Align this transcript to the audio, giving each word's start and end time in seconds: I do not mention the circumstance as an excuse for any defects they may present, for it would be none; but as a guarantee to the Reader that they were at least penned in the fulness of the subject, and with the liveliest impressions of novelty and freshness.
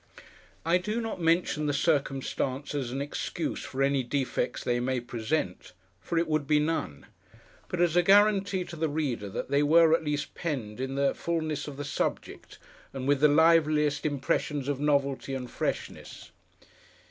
I 0.65 0.79
do 0.79 0.99
not 0.99 1.21
mention 1.21 1.67
the 1.67 1.75
circumstance 1.75 2.73
as 2.73 2.89
an 2.91 3.03
excuse 3.03 3.61
for 3.61 3.83
any 3.83 4.01
defects 4.01 4.63
they 4.63 4.79
may 4.79 4.99
present, 4.99 5.73
for 5.99 6.17
it 6.17 6.27
would 6.27 6.47
be 6.47 6.57
none; 6.57 7.05
but 7.67 7.79
as 7.79 7.95
a 7.95 8.01
guarantee 8.01 8.63
to 8.63 8.75
the 8.75 8.89
Reader 8.89 9.29
that 9.29 9.51
they 9.51 9.61
were 9.61 9.93
at 9.93 10.03
least 10.03 10.33
penned 10.33 10.79
in 10.79 10.95
the 10.95 11.13
fulness 11.13 11.67
of 11.67 11.77
the 11.77 11.85
subject, 11.85 12.57
and 12.93 13.07
with 13.07 13.19
the 13.19 13.27
liveliest 13.27 14.03
impressions 14.03 14.67
of 14.67 14.79
novelty 14.79 15.35
and 15.35 15.51
freshness. 15.51 16.31